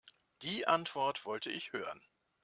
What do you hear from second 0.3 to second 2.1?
Die Antwort wollte ich hören.